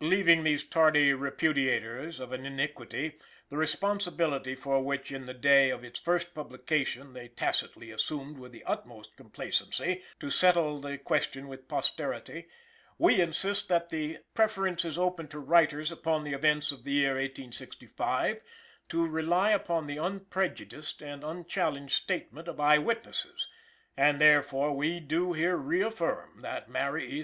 [0.00, 5.82] Leaving these tardy repudiators of an iniquity, the responsibility for which in the day of
[5.82, 11.66] its first publication they tacitly assumed with the utmost complacency, to settle the question with
[11.66, 12.46] posterity;
[12.98, 17.14] we insist that the preference is open to writers upon the events of the year
[17.14, 18.42] 1865
[18.88, 23.48] to rely upon the unprejudiced and unchallenged statements of eye witnesses;
[23.96, 27.12] and, therefore, we do here reaffirm that Mary E.